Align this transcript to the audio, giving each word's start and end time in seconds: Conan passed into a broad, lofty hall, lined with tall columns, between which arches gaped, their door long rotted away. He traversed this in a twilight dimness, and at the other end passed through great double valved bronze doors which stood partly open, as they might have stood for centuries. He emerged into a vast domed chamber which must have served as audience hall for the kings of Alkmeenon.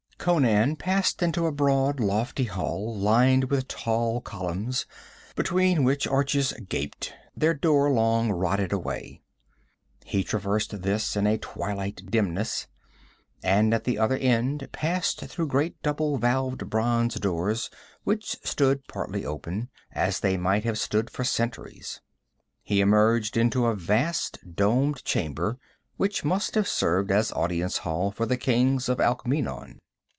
Conan 0.23 0.75
passed 0.75 1.23
into 1.23 1.47
a 1.47 1.51
broad, 1.51 1.99
lofty 1.99 2.43
hall, 2.43 2.95
lined 2.95 3.45
with 3.45 3.67
tall 3.67 4.21
columns, 4.21 4.85
between 5.35 5.83
which 5.83 6.05
arches 6.05 6.53
gaped, 6.69 7.11
their 7.35 7.55
door 7.55 7.89
long 7.89 8.31
rotted 8.31 8.71
away. 8.71 9.19
He 10.05 10.23
traversed 10.23 10.83
this 10.83 11.15
in 11.15 11.25
a 11.25 11.39
twilight 11.39 12.03
dimness, 12.11 12.67
and 13.41 13.73
at 13.73 13.83
the 13.83 13.97
other 13.97 14.15
end 14.17 14.69
passed 14.71 15.21
through 15.21 15.47
great 15.47 15.81
double 15.81 16.19
valved 16.19 16.69
bronze 16.69 17.15
doors 17.15 17.71
which 18.03 18.35
stood 18.43 18.85
partly 18.87 19.25
open, 19.25 19.69
as 19.91 20.19
they 20.19 20.37
might 20.37 20.63
have 20.65 20.77
stood 20.77 21.09
for 21.09 21.23
centuries. 21.23 21.99
He 22.61 22.79
emerged 22.79 23.37
into 23.37 23.65
a 23.65 23.73
vast 23.75 24.37
domed 24.55 25.03
chamber 25.03 25.57
which 25.97 26.23
must 26.23 26.53
have 26.53 26.67
served 26.67 27.09
as 27.09 27.31
audience 27.31 27.77
hall 27.79 28.11
for 28.11 28.27
the 28.27 28.37
kings 28.37 28.87
of 28.87 28.99
Alkmeenon. 28.99 29.79